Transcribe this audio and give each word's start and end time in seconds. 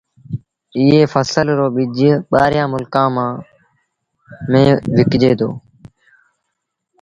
ايئي 0.77 1.01
ڦسل 1.11 1.47
رو 1.59 1.67
ٻج 1.75 1.97
ٻآهريآݩ 2.31 2.71
ملڪآݩ 2.73 3.13
ميݩ 4.51 4.71
وڪجي 4.97 5.31
دو۔ 5.39 5.49